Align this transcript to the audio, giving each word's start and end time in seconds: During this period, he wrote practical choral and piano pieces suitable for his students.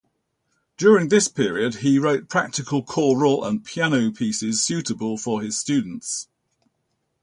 During 0.77 1.09
this 1.09 1.27
period, 1.27 1.75
he 1.85 1.99
wrote 1.99 2.27
practical 2.27 2.81
choral 2.83 3.45
and 3.45 3.63
piano 3.63 4.09
pieces 4.11 4.63
suitable 4.63 5.15
for 5.15 5.43
his 5.43 5.59
students. 5.59 6.27